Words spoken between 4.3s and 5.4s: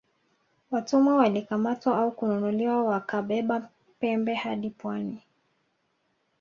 hadi pwani